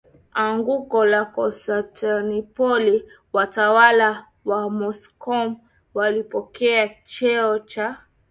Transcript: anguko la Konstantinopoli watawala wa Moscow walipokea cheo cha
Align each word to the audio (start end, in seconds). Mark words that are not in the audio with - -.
anguko 0.45 0.97
la 1.05 1.21
Konstantinopoli 1.35 3.05
watawala 3.33 4.25
wa 4.45 4.69
Moscow 4.69 5.57
walipokea 5.93 6.89
cheo 7.05 7.59
cha 7.59 8.05